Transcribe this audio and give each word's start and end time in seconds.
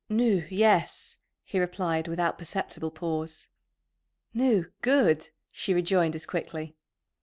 "Nu, 0.09 0.47
yes," 0.49 1.19
he 1.43 1.59
replied, 1.59 2.07
without 2.07 2.39
perceptible 2.39 2.89
pause. 2.89 3.49
"Nu, 4.33 4.71
good!" 4.81 5.29
she 5.51 5.75
rejoined 5.75 6.15
as 6.15 6.25
quickly. 6.25 6.75